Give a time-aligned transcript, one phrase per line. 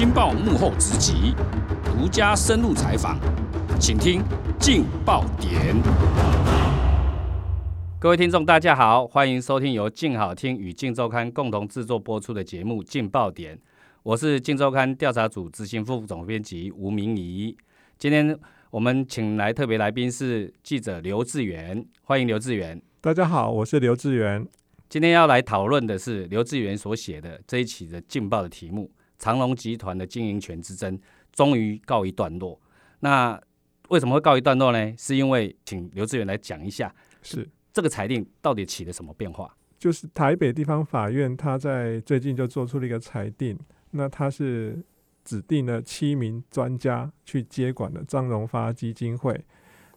[0.00, 1.34] 金报幕后直击，
[1.84, 3.18] 独家深入采访，
[3.78, 4.22] 请听
[4.58, 5.76] 劲爆点。
[8.00, 13.54] 各位听众，大家好，欢迎收听由劲好听与劲周刊共同制作播出的节目《劲爆点》，
[14.02, 17.54] 我是劲周刊调查组执行副总编辑吴明仪。
[17.98, 18.34] 今天
[18.70, 22.80] 我们请来特别来宾是记者刘志远，欢迎刘志远。
[23.02, 24.48] 大家好，我是刘志远。
[24.88, 28.90] 今天要来讨论的是刘志远所写的这一期的劲爆的题目：
[29.20, 30.98] 长隆集团的经营权之争
[31.30, 32.60] 终于告一段落。
[32.98, 33.40] 那
[33.90, 34.92] 为什么会告一段落呢？
[34.98, 36.92] 是因为请刘志远来讲一下，
[37.22, 39.56] 是这个裁定到底起了什么变化？
[39.78, 43.56] 就是台北地方法院，他在最近就做出了一个裁定，
[43.92, 44.84] 那他是。
[45.22, 49.38] 指定了七名专家去接管了张荣发基金会。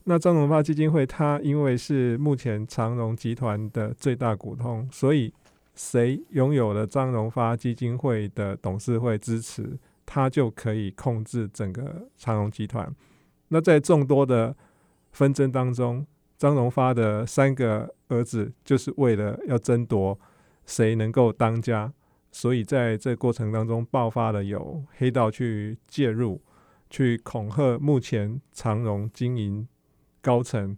[0.04, 5.34] 那张荣发基金会，它因为是目前长荣集团的最大股东，所以
[5.76, 12.94] 谁拥有了张荣发基金会的董事会支持，他就可以控制整个长荣集团。
[13.48, 14.56] 那在众多的
[15.12, 16.06] 纷争当中，
[16.38, 20.20] 张荣发的三个儿子就是为了要争夺
[20.66, 21.94] 谁能够当家。
[22.32, 26.42] 所以在这过程当中，爆发了有黑道去介入，
[26.90, 29.68] 去恐吓目前长荣经营
[30.20, 30.76] 高层，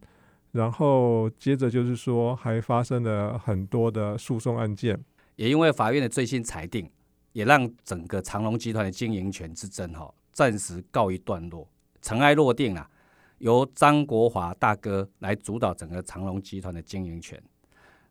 [0.56, 4.98] 然后接着就是说，还发生了很多的诉讼案件。
[5.36, 6.90] 也因为法院的最新裁定，
[7.34, 11.68] 也让整个长隆集团的经营权之争哈暂时告一段落，
[12.02, 12.90] 尘埃落定了，
[13.40, 17.38] 由张国华大哥来主导整个长隆集团的经营权。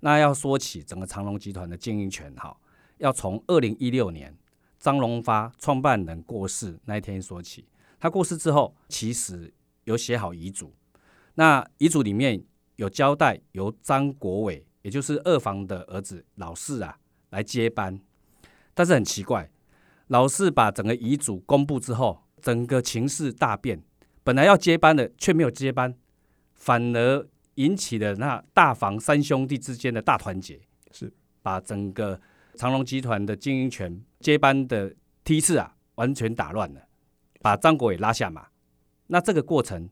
[0.01, 2.55] 那要说起整个长隆集团的经营权哈。
[2.99, 4.37] 要从二零一六年
[4.79, 7.67] 张荣发创办人过世那一天说起。
[7.99, 9.51] 他过世之后，其实
[9.85, 10.75] 有写好遗嘱。
[11.35, 12.43] 那遗嘱里面
[12.77, 16.99] 有交代由张国伟，也就是二房的儿子老四啊
[17.31, 18.01] 来接班。
[18.75, 19.51] 但是很奇怪，
[20.09, 23.83] 老四把整个遗嘱公布之后，整个情势大变。
[24.23, 25.95] 本来要接班的却没有接班，
[26.55, 31.13] 反而引起了那大房三兄弟之间的大团结，是
[31.43, 32.21] 把整个。
[32.57, 34.95] 长隆集团的经营权接班的
[35.25, 36.83] 梯次啊，完全打乱了，
[37.41, 38.47] 把张国伟拉下马。
[39.09, 39.91] 那这个过程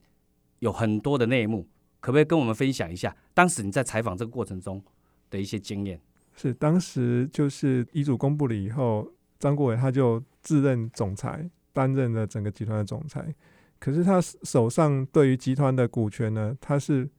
[0.63, 1.67] 有很多的内幕，
[1.99, 3.15] 可不可以跟我们分享一下？
[3.35, 4.81] 当时你在采访这个过程中
[5.29, 6.01] 的一些经验？
[6.37, 13.35] 是当时就是遗嘱公布了以后，张国伟他就自任总裁，担任了整个集团的总裁。
[13.81, 17.11] 可是他手上对于集团的股权呢，他是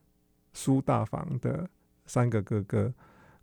[0.53, 1.69] 苏大房的
[2.05, 2.93] 三个哥哥。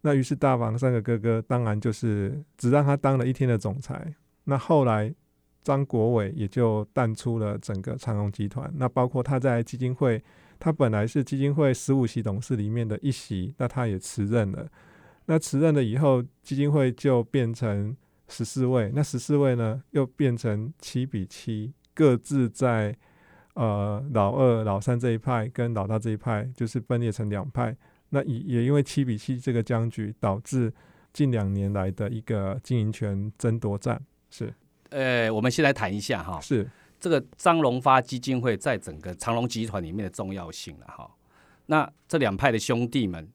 [0.00, 4.15] 那于是大房三个哥哥当然就是只让他当了一天的总裁。
[4.44, 5.15] 那后来
[5.62, 8.72] 张国伟也就淡出了整个长荣集团。
[8.76, 10.22] 那包括他在基金会，
[10.59, 14.69] 他本来是基金会十五席董事里面的一席，那他也辞任了。
[15.26, 17.97] 那辞任了以后，基金会就变成
[18.28, 18.91] 十四位。
[18.94, 22.97] 那十四位呢，又变成七比七，各自在
[23.54, 27.76] 呃老二、老三这一派跟老大这一派，就是分裂成两派。
[28.09, 30.72] 那也也因为七比七这个僵局，导致
[31.12, 34.03] 近两年来的一个经营权争夺战。
[34.31, 34.53] 是，
[34.90, 36.68] 呃，我们先来谈一下哈，是
[37.00, 41.10] 这个张荣发基金会在整个长隆集团里面的重要性了哈。
[41.66, 43.28] 那这两派的兄弟们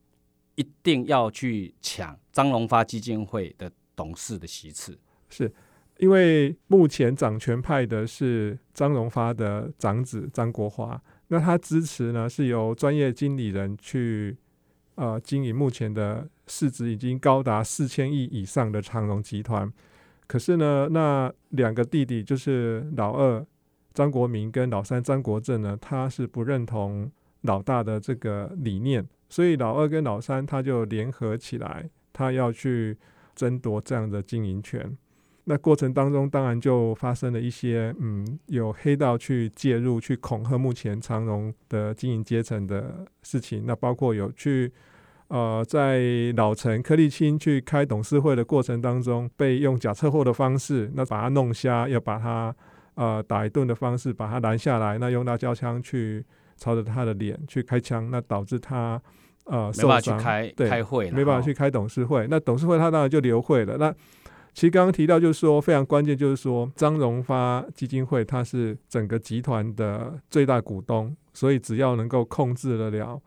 [0.55, 4.97] 一定要去抢张荣发基金会的董事的席次，
[5.29, 5.51] 是
[5.97, 14.37] 因为目前掌权派的是张荣发的长子张国华，那他支持呢是由专业经理人去。
[14.97, 19.69] 呃，经营目前的市值已经高达四千亿以上的长荣集团，
[20.27, 23.45] 可是呢，那两个弟弟就是老二
[23.93, 32.97] 张国民跟老三张国政呢，他是不认同老大的这个理念，所以老二跟老三他就联合起来，他要去
[33.35, 34.97] 争夺这样的经营权。
[35.47, 43.63] 那过程当中，当然就发生了一些，嗯，有黑道去介入、去恐吓目前长荣的经营阶层的事情。
[43.63, 44.73] 那包括有去，
[45.27, 52.55] 呃，在老陈柯立青去开董事会的过程当中，被用假车祸的方式，那把他弄瞎，要把他
[52.93, 56.23] 呃打一顿的方式把他拦下来，那用辣椒枪去
[56.57, 59.01] 朝着他的脸去开枪，那导致他
[59.45, 60.19] 呃受伤，
[60.55, 62.27] 对，开会没办法去开董事会。
[62.29, 63.77] 那董事会他当然就留会了。
[63.77, 63.91] 那
[64.53, 73.21] 其实刚刚提到，就是说非常关键，就是说张荣发基金会它是整个集团的最大股东，所以只要能够控制得了，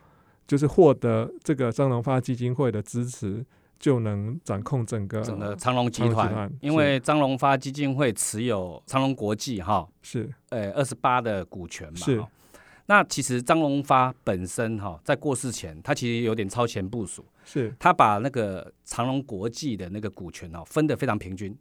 [0.49, 3.45] 就是获得这个张荣发基金会的支持，
[3.79, 6.51] 就能掌控整个整个长隆集团。
[6.61, 11.99] 因为张荣发基金会持有长隆国际哈，是呃二十八的股权嘛。
[11.99, 12.25] 是。
[12.87, 21.55] 那其实张荣发本身哈，在过世前，他其实有点超前部署，是他把那个长隆国际的那个股权哦分得非常平均，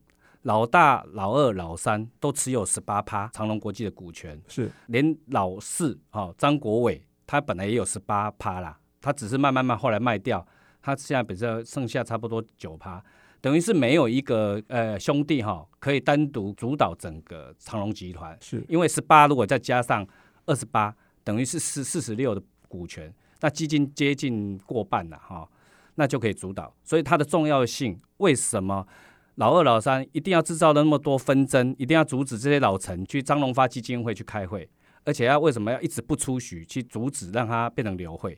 [0.44, 10.44] 老大、老二、老三都持有十八趴长隆国际的股权，是连老四哦张国伟他本来也有十八趴啦，他只是慢慢慢后来卖掉，
[10.82, 13.04] 他现在比较剩下差不多九趴，
[13.42, 18.66] 等于是没有一个呃兄弟哈、可以单独主导整个长隆集团，是。
[18.70, 20.08] 因为十八如果再加上
[20.46, 25.48] 二十八，等于是四四十六的股权，那基金接近过半了哈、
[25.96, 26.74] 那就可以主导。
[26.84, 28.88] 所以它的重要性，为什么
[29.36, 34.68] 老二、老三一定要制造那么多纷争，一定要阻止这些老臣去张荣发基金会去开会，
[35.08, 38.38] 而且要为什么要一直不出许去阻止，让它变成流会，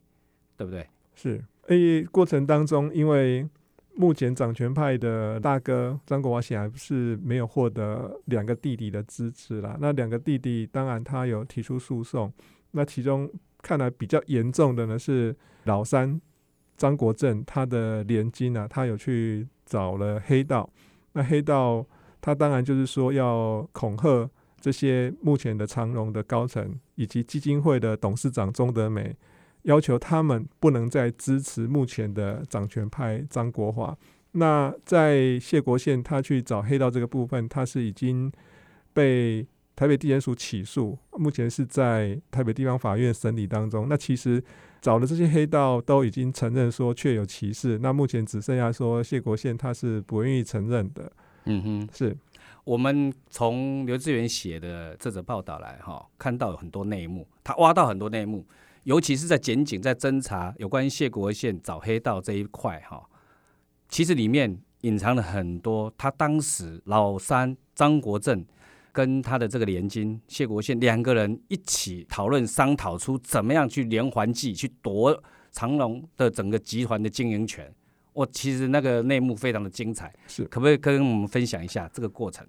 [0.55, 0.87] 对不对？
[1.15, 3.49] 是，诶，过程当中，因为
[3.95, 9.75] 目前掌权派的大哥张国华显然是没有获得两个弟弟的支持啦。
[9.81, 12.31] 那两个弟弟当然他有提出诉讼，
[12.69, 13.27] 那其中
[13.63, 16.21] 看来比较严重的呢是老三
[16.77, 20.71] 张国政，他的连金啊，他有去找了黑道，
[21.13, 21.83] 那黑道
[22.21, 29.15] 他当然就是说要恐吓这些目前的长荣的高层以及基金会的董事长钟德美。
[29.63, 33.95] 要求他们不能再支持目前的掌权派张国华。
[34.31, 38.31] 那在谢国宪他去找黑道这个部分，他是已经
[38.93, 39.45] 被
[39.75, 43.87] 台北地检署起诉，目前是在台北地方法院审理当中。
[43.89, 44.41] 那其实
[44.81, 51.11] 找的这些黑道都已经承认说确有其事，那目前只剩下说谢国宪他是不愿意承认的。
[51.45, 52.15] 嗯哼，是
[52.69, 58.45] 我们从刘志远写的这则报道来哈，看到有很多内幕，他挖到很多内幕，
[58.83, 63.09] 尤其是在检警在侦查有关于谢国宪找黑道这一块哈，
[63.87, 68.45] 其实里面隐藏了很多他当时老三张国政
[68.91, 75.19] 跟他的这个连金谢国宪两个人一起讨论商讨出怎么样去连环计去夺
[75.51, 77.73] 长隆的整个集团的经营权。
[78.19, 82.45] 我其实那个内幕非常的精彩，是，可不可以跟我们分享一下这个过程？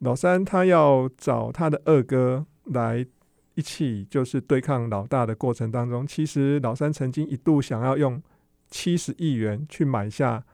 [0.00, 3.06] 老三他要找他的二哥来
[3.54, 8.20] 一起，就是对抗老大的过程当中，其实老三曾经一度想要用
[8.68, 10.44] 七十亿元去买下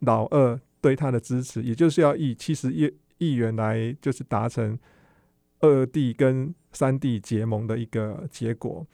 [0.00, 4.78] 老二对他的支持，也就是要以七十亿亿元来就是达成
[5.60, 8.86] 二弟跟三弟结盟的一个结果。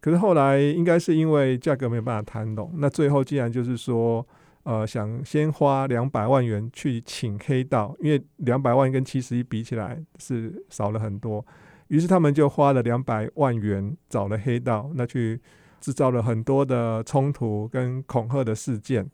[0.00, 4.26] 可是后来应该是因为价格没有办法谈拢，那最后竟然就是说。
[4.64, 11.42] 呃，想先花两百万元去请黑道，因为两百万跟七十一比起来是少了很多，
[11.86, 15.40] 于是他们就花了两百万元找了黑道，那去
[15.80, 19.08] 制造了很多的冲突跟恐吓的事件。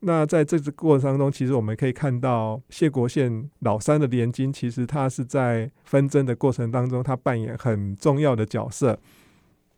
[0.00, 8.96] 那在这次过程当中，其实我们可以看到谢国宪老三的连金，其实他是在纷争的过程当中，他扮演很重要的角色。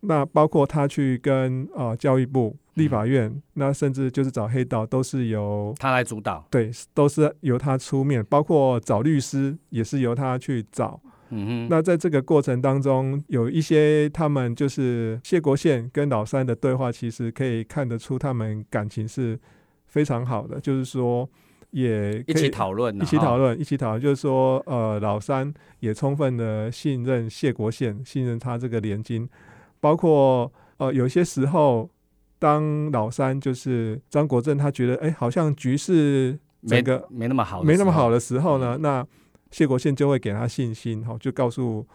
[0.01, 6.47] 那包括他去跟呃教育部、立法院，那甚至就是找黑道，都是由他来主导。
[6.51, 11.01] 对，都是由他出面，包括找律师也是由他去找。
[11.31, 19.39] 嗯哼，那在这个过程当中，有一些他们就是谢国宪跟老三的对话，其实可以看得出他们感情是
[19.89, 21.29] 非常好的，就是说
[21.71, 29.29] 也一起讨论，一起讨论，一起讨论，就是说呃老三也充分的信任谢国宪，信任他这个连金。
[29.81, 31.91] 包括呃，有些时候，
[32.39, 39.07] 当老三就是张国政，他觉得哎，好像局势整个没那么好，没那么好的时候呢，那
[39.51, 41.87] 谢国宪就会给他信心，哈，就告诉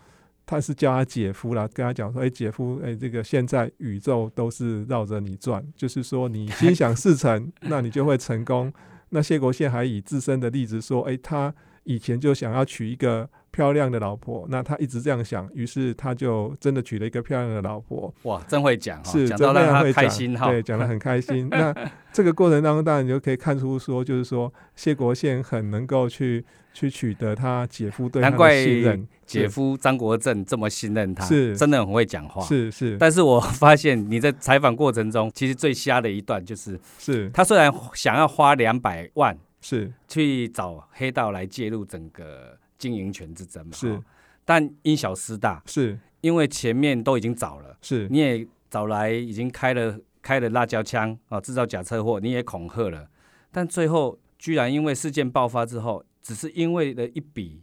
[0.45, 8.73] 他是叫他姐夫啦，跟他讲说，哎，姐夫，哎，这个现在宇宙都是绕着你转，就是说你心想事成，那你就会成功。
[9.09, 13.29] 那谢国宪还以自身的例子说，哎，他以前就想要娶一个。
[13.53, 18.11] 漂亮的老婆，那他一直这样想，于是他就真的娶了一个漂亮的老婆。
[18.23, 21.47] 哇，真会讲，是讲到让他开心哈，对，讲的很开心。
[21.53, 21.71] 那
[22.11, 32.97] 这个过程当中，当然你就可以看出说，就是说谢国宪很能够去去取得他姐夫对他的信任，姐夫张国正这么信任他，是真的很会讲话，是是。
[32.97, 39.91] 但是我发现你在采访过程中，其实最瞎的一段就是，是他虽然想要花两百万，是。
[40.07, 42.59] 去找黑道来介入整个。
[42.79, 43.97] 经营权之争嘛，是，
[44.43, 45.97] 但因小失大，是。
[46.19, 53.07] 因为前面都已经找了，是，你也找来已经开了开了辣椒枪啊，制造假车祸，你也恐吓了，
[53.53, 57.61] 但最后居然因为事件爆发之后，只是因为了一笔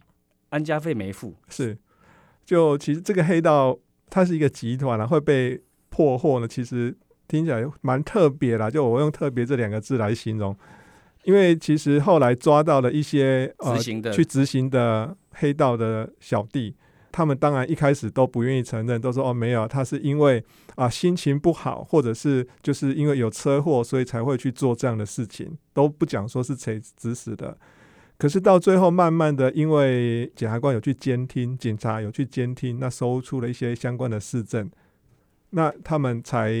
[0.49, 1.77] 安家费没付，是，
[2.43, 3.77] 就其实这个黑道
[4.09, 10.57] 它是一个集团啊，会被破获呢，其实听起来蛮特别啦，就我用特别这两个字来形容。
[11.23, 13.77] 因为其实后来抓到了一些呃
[14.11, 16.75] 去执行的黑道的小弟，
[17.11, 20.43] 他们当然一开始都不愿意承认，都说哦没有，他是因为
[20.75, 27.57] 啊心情不好，或者是就是因为有车祸，所以才会去做这样的事情，都不讲说是谁指使的。
[28.17, 34.69] 可是到最后，慢慢的，因为检察官有去监听，警察有去监听，那搜出了一些相关的事证，
[35.49, 36.51] 那他们才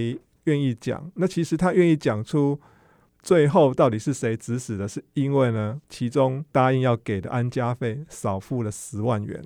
[0.45, 1.11] 愿意讲。
[1.13, 2.59] 那其实他愿意讲出
[3.21, 9.43] 最后到底是谁指使的，是因为呢，其中答应要给的安家费少付了十万元。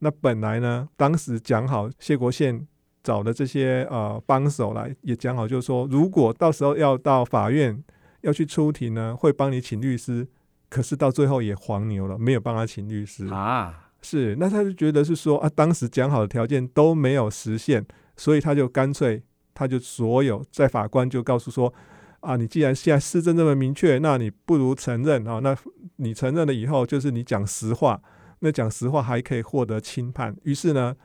[0.00, 2.66] 那本来呢，当时讲好谢国宪
[3.02, 7.82] 找的这些呃帮手来，也讲好，就是说，如果到时候要到法院
[8.22, 10.26] 要去出庭呢，会帮你请律师。
[10.70, 13.92] 可是到最后也黄牛了，没有帮他请律师啊。
[14.02, 19.22] 是，那他就觉得是说啊，当时讲好的条件都没有实现，所以他就干脆，
[19.54, 21.72] 他就所有在法官就告诉说
[22.24, 25.40] 啊，你既然现在施政这么明确，那你不如承认啊。
[25.42, 25.54] 那
[25.96, 28.00] 你承认了以后，就是你讲实话，
[28.40, 30.34] 那讲实话还可以获得轻判。
[30.42, 30.96] 于是呢，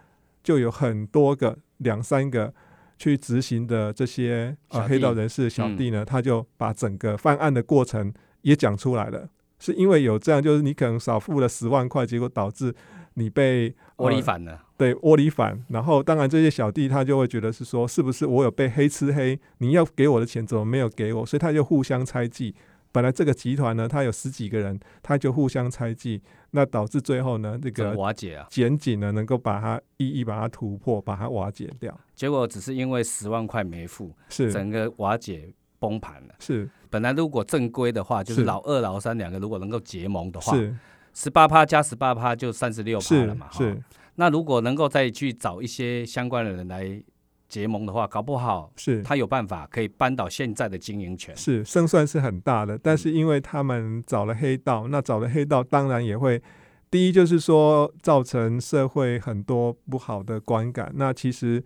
[0.41, 2.53] 就有很多个两三个
[2.97, 9.29] 去执行的这些啊黑道人士小弟呢，他就把整个犯案的过程也讲出来了。
[9.59, 12.73] 是因为有这样，就是你可能少付了十万块，结果导致
[13.19, 14.63] 你被窝里反了。
[14.77, 15.61] 对，窝里反。
[15.67, 19.37] 然后，当然这些小弟他就会觉得是说，是不是我有被黑吃黑？
[19.57, 21.25] 你要给我的钱怎么没有给我？
[21.25, 22.55] 所以他就互相猜忌。
[22.91, 26.21] 本来这个集团呢，他有十几个人，他就互相猜忌，
[26.51, 31.95] 那导致最后呢，这个瓦解啊，检警呢能够把它一一把它突破，把它瓦解掉。
[32.15, 35.53] 结果只是因为十万块没付，是整个瓦解。
[35.81, 40.75] 崩盘了，是本来如果正规的话，就是老二老三两个如果能够结盟的话，是
[41.21, 43.77] 十八趴加十八趴就三十六趴了嘛，是。
[44.15, 47.03] 那如果能够再去找一些相关的人来
[47.49, 52.79] 结盟的话，搞不好是他有办法可以扳倒现在的经营权，是胜算是很大的。
[52.81, 56.41] 但是因为他们找了黑道，那找了黑道当然也会
[56.89, 60.89] 第一就是说造成社会很多不好的观感。
[60.95, 61.61] 那其实。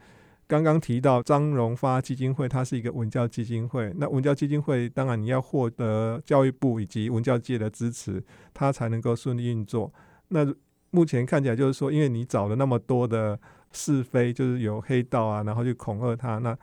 [0.48, 3.92] 刚刚提到张荣发基金会，它是一个文教基金会。
[3.98, 8.24] 那文教基金会当然你要获得教育部以及文教界的支持，
[8.54, 9.92] 它才能够顺利运作。
[10.28, 10.46] 那
[10.92, 13.40] 目前看起来就是说，因为你找了那么多的
[13.72, 16.56] 是非，就是有黑道啊，然后去恐吓他，那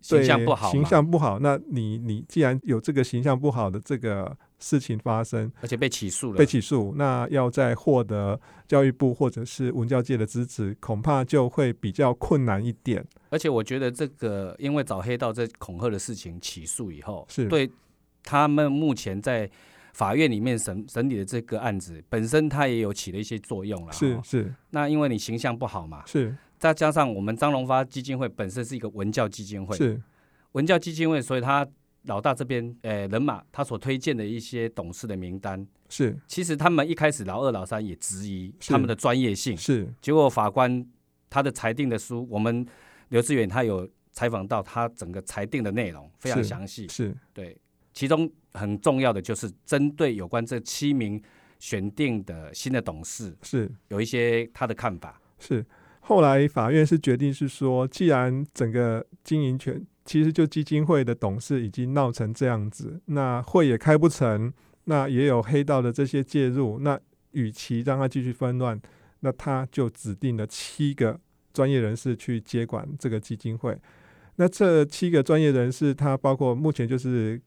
[0.00, 1.38] 形象不好，形象不好。
[1.38, 4.36] 那你你既然有这个形象不好的这个。
[4.62, 6.36] 事情发生，而且被起诉了。
[6.36, 8.38] 被起诉，那要再获得
[8.68, 13.02] 教育部或者是文教界的支持，恐怕就会比较困难一点。
[13.30, 17.70] 而且我觉得这个，因为找黑道这恐吓的事情起诉以后，是对
[18.22, 19.50] 他们目前在
[19.94, 23.92] 法院里面审审理的这个案子本身，它也有起了一些作用了。
[23.94, 24.54] 是是。
[24.68, 26.36] 那因为你形象不好嘛，是。
[26.60, 30.00] 再加上我们张荣发基金会本身是一个文教基金会，是
[30.52, 31.66] 文教基金会，所以他。
[32.04, 39.86] 老大这边，呃，人马他所推荐的一些董事的名单是，其实他们一开始老二、老三也质疑他们的专业性，是。
[40.00, 40.82] 结果法官
[41.28, 42.66] 他的裁定的书，我们
[43.10, 47.54] 刘志远他有采访到他整个裁定的内容非常详细，是对。
[47.92, 51.22] 其中很重要的就是针对有关这七名
[51.58, 55.20] 选定的新的董事，是有一些他的看法。
[55.38, 55.62] 是
[56.00, 59.86] 后来法院是决定是说，既然整个经营权。
[60.02, 64.52] 其实就基金会的董事已经闹成这样子，那会也开不成，
[64.84, 66.98] 那也有黑道的这些介入，那
[67.32, 68.80] 与其让他继续纷乱，
[69.20, 71.20] 那他就指定了七个
[71.52, 73.78] 专业人士去接管这个基金会。
[74.34, 77.40] 那这七个专业人士，他包括目前就是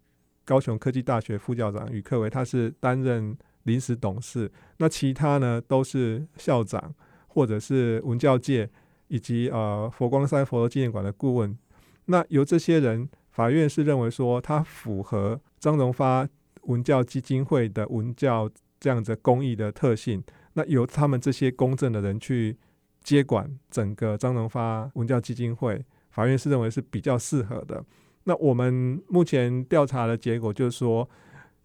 [0.46, 6.94] 高雄科技大学副校长宇克伟，他是担任临时董事，那其他呢都是校长
[7.34, 8.70] 或者是文教界
[9.08, 11.58] 以及呃佛光山佛陀纪念馆的顾问。
[12.06, 16.28] 那由这些人，法院是认为说他符合张荣发
[16.64, 18.50] 文教基金会的文教
[18.80, 20.24] 这样子公益的特性，
[20.54, 22.56] 那由他们这些公正的人去
[23.02, 27.84] 接管整个张荣发文教基金会，法院是认为是比较适合的。
[28.26, 31.10] 那我们目前调查的结果就是说，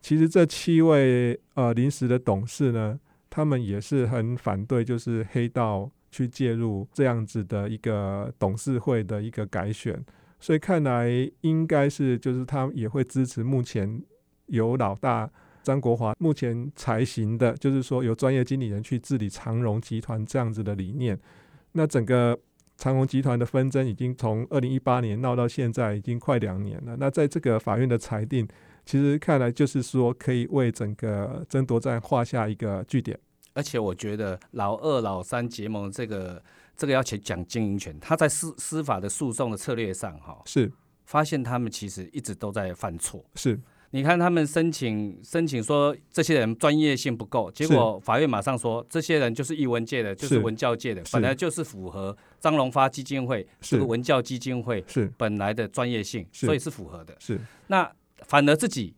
[0.00, 2.98] 其实这七位呃临时的董事呢，
[3.30, 10.04] 他们也是很反对，就是黑道去介入这样子的一个董事会的一个改选。
[10.40, 11.08] 所以看来
[11.40, 14.02] 应该是，就是他也会支持目前
[14.46, 15.28] 由老大
[15.62, 21.18] 张国华目前才行的，就是说由专业经理人去治理长荣集团这样子的理念。
[21.72, 22.38] 那整个
[22.76, 26.96] 长荣集团的纷争已经从二零一八年闹到现在，已经快两年了。
[26.98, 28.46] 那在这个法院的裁定，
[28.88, 33.18] 其实看来就是说可以为整个争夺战画下一个句点。
[33.52, 36.42] 而且我觉得老二、老三结盟这个。
[36.80, 40.70] 这个要讲讲经营权，他在司司法的诉讼的策略上，哈，是
[41.06, 43.24] 发现他们其实一直都在犯错。
[43.34, 43.58] 是，
[43.90, 57.12] 你看他们申请申请说这些人专业性不够，结果法院马上说这些人就是艺文界的，就是文教界的，本来就是符合张荣发基金会这个文教基金会是本来的专业性，所以是符合的。
[57.18, 57.90] 是，那
[58.26, 58.94] 反而自己。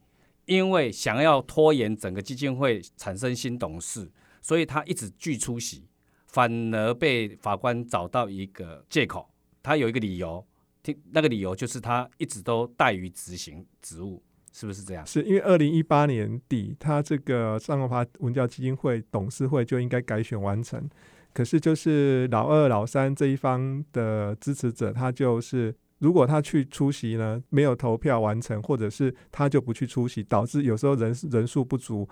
[0.46, 4.10] 因为想要拖延整个基金会产生新董事，
[4.42, 5.86] 所以他一直拒出席，
[6.26, 9.30] 反而被法官找到一个借口，
[9.62, 10.44] 他有一个理由，
[10.82, 14.20] 听那个理由就是他一直都怠于执行职务，
[14.52, 15.06] 是不是这样？
[15.06, 20.88] 是因为二零一八年底，他这个张荣发文教基金会董事会就应该改选完成，
[21.32, 32.06] 可是就是老二、老三这一方的支持者，他就是如果他去出席呢，没有投票完成，或者是他就不去出席，导致有时候人人数不足，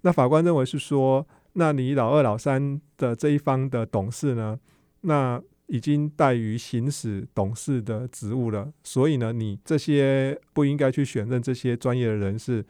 [0.00, 4.58] 那法官认为是说，那你老二、老三的这一方的董事呢，
[5.02, 12.64] 那已经怠于行使董事的职务了，所以呢，你这些不应该去选任这些专业的人士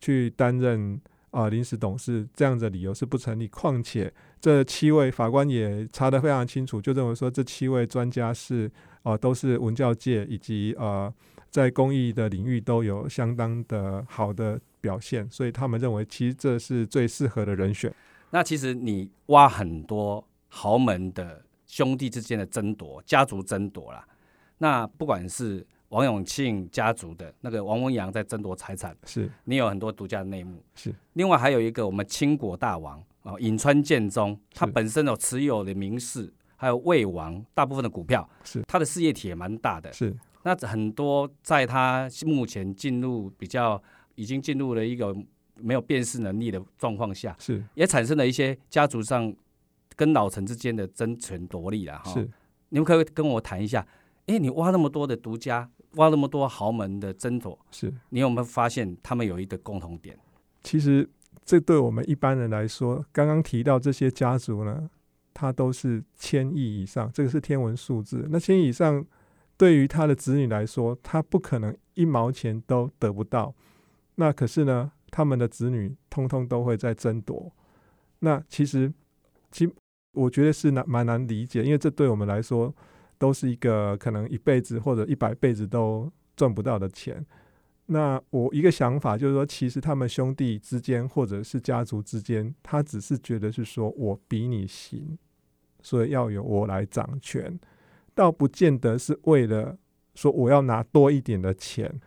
[0.00, 3.48] 去担任啊临时董事，这样的理由是不成立。
[3.48, 8.70] 况且这七位法官也查得非常清楚，就认为说这七位专家是
[9.02, 11.12] 啊都是文教界以及呃
[11.50, 17.92] 在公益的领域都有相当的好的表现，所以他们认为其实这是最适合的人选。
[18.30, 24.06] 那其实你挖很多豪门的兄弟之间的争夺、家族争夺啦。
[24.58, 30.62] 那不管是王永庆家族的那个王文洋在争夺财产，是你有很多独家的内幕。
[30.74, 39.92] 是，另外还有一个我们清国大王啊，颍川建中，他本身有持有的名士，还有魏王大部分的股票，是他的事业体也蛮大的。
[39.92, 43.82] 是那很多在他目前进入比较
[44.14, 45.12] 已经进入了一个
[45.56, 49.34] 没有辨识能力的状况下，是也产生了一些家族上
[49.96, 52.12] 跟老臣之间的争权夺利了哈。
[52.12, 52.30] 是，
[52.68, 53.84] 你们可不可以跟我谈一下？
[54.26, 57.92] 哎，你挖那么多的独家，挖那么多豪门的争夺，是。
[58.10, 60.16] 你有没有发现他们有一个共同点？
[60.62, 61.08] 其实
[61.44, 64.90] 这对我们一般人来说，刚刚提到这些家族呢，
[65.32, 68.26] 它都是千亿以上，这个是天文数字。
[68.30, 69.04] 那千亿以上，
[69.56, 73.54] 对于他的子女来说，他不可能一毛钱都得不到。
[74.16, 77.52] 那可是呢，他们的子女通通都会在争夺。
[78.20, 78.92] 那其实，
[79.50, 79.70] 其
[80.12, 82.74] 我觉得是难蛮难理解，因为这对我们来说
[83.18, 87.24] 都是一个可能一辈子或者一百辈子都赚不到的钱。
[87.86, 95.16] 那我一个想法就是说，其实他们兄弟之间或者是家族之间，他只是觉得是说我比你行，
[95.82, 97.58] 所以要由我来掌权，
[98.14, 99.78] 倒不见得是为了
[100.14, 102.00] 说我要拿多一点的钱。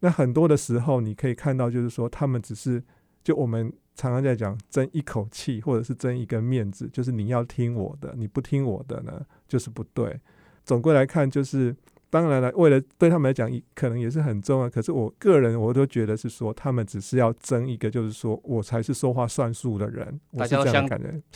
[0.00, 2.82] 那很多的时候，你可以看到，就是说他们只是
[3.22, 10.18] 就我们常常在讲争一口气，或者是争一个面子，就是你要听我的，你不听我的呢，就是不对。
[10.64, 11.74] 总归来看，就是
[12.16, 14.70] 当然了，为了对他们来讲，可能也是很重要。
[14.70, 20.18] 可是我个人，我都觉得是说，他们只是要争一个，就是说我才是说话算数的人。
[20.34, 20.88] 大家都想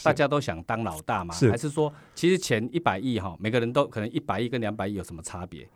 [0.03, 1.35] 大家都想当老大嘛？
[1.35, 5.69] 是还是说，其实前一百亿哈，每个人都可能一百亿跟两百亿有什么差别？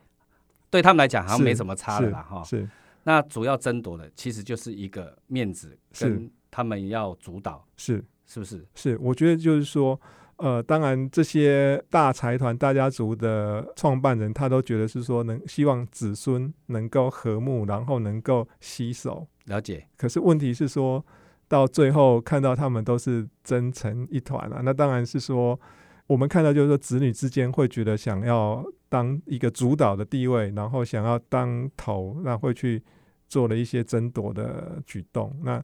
[0.71, 2.43] 对他们来讲好像没什么差的啦哈。
[2.43, 2.67] 是
[3.03, 8.67] 那主要争夺的其实就是一个面子，跟他们要主导，是是不是？
[8.75, 10.01] 是，我觉得就是说，
[10.39, 19.27] 呃，当然这些大财团、大家族的创办人，他都觉得是说能希望子孙能够和睦，然后能够携手。
[19.47, 21.05] 了解，可是问题是说，
[21.47, 25.59] 到最后看到他们都是争成一团啊，那当然是说，
[26.07, 32.83] 我们看到就是说，子女之间会觉得想要当一个主导的地位，然后想要当头，那会去
[33.29, 35.35] 做了一些争夺的举动。
[35.43, 35.63] 那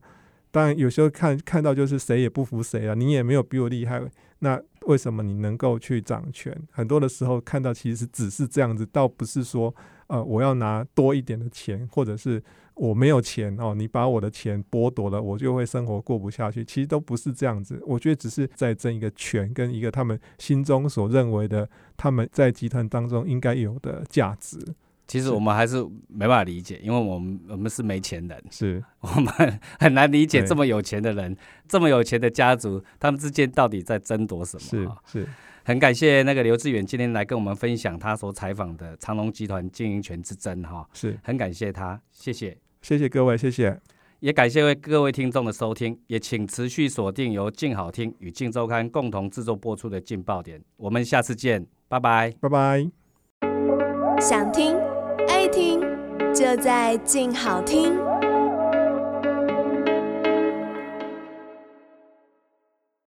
[0.51, 4.03] 当然有时候看看到就是谁也不服谁了，你也没有比我厉害，
[4.41, 6.57] 那为什么你能够去掌权？
[6.71, 9.75] 很多的时候看到其实只是这样子，倒不是说
[10.09, 12.43] 呃我要拿多一点的钱，或者是
[12.75, 16.65] 我没有钱哦，你把我的钱剥夺了，我就会生活过不下去。
[16.65, 24.59] 其实都不是这样子，我觉得只是在争一个权跟一个他们心中所认为的他们在集团当中应该有的价值。
[25.19, 31.37] 是其实我们还是没办法理解，因为我们我们是没钱人，是 我们很难理解对这么有钱的人，
[31.69, 34.97] 这么有钱的家族，他们之间到底在争夺什是么？
[35.07, 35.29] 是是，
[35.65, 42.57] 很感谢那个刘志远今天来跟我们分享他所采访的长隆集团经营权之争，哈，是，很感谢他，谢谢。
[42.83, 43.79] 谢谢各位，谢谢。
[44.21, 52.31] 也感谢各位听众的收听，也请持续锁定由静好听与静周刊共同制作播出的《劲爆点》，我们下次见，拜拜。
[52.39, 52.87] 拜拜。
[54.21, 54.77] 想听，
[56.41, 58.10] 就在静好听。